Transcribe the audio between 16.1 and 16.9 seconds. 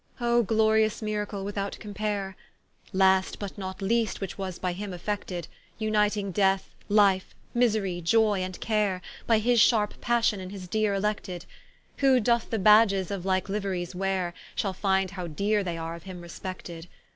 respected.